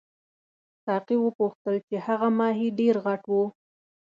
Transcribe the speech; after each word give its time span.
ساقي 0.85 1.15
وپوښتل 1.21 1.75
چې 1.87 1.95
هغه 2.05 2.27
ماهي 2.39 2.67
ډېر 2.79 2.95
غټ 3.05 3.21
وو. 3.31 3.43